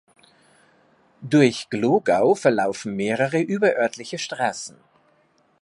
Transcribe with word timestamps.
Durch 1.21 1.69
Glogau 1.69 2.33
verlaufen 2.33 2.95
mehrere 2.95 3.39
überörtliche 3.39 4.17
Straßen. 4.17 4.77